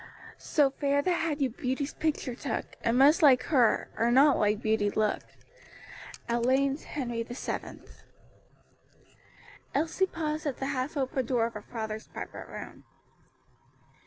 "So 0.39 0.71
fair 0.71 1.03
that 1.03 1.13
had 1.13 1.41
you 1.41 1.51
beauty's 1.51 1.93
picture 1.93 2.33
took, 2.33 2.65
It 2.83 2.93
must 2.93 3.21
like 3.21 3.43
her, 3.43 3.87
or 3.95 4.09
not 4.09 4.39
like 4.39 4.59
beauty 4.59 4.89
look." 4.89 5.21
ALLEYN'S 6.27 6.85
HENRY 6.85 7.21
VII. 7.21 7.81
Elsie 9.75 10.07
paused 10.07 10.47
at 10.47 10.57
the 10.57 10.65
half 10.73 10.97
open 10.97 11.23
door 11.27 11.45
of 11.45 11.53
her 11.53 11.61
father's 11.61 12.07
private 12.07 12.47
room. 12.47 12.83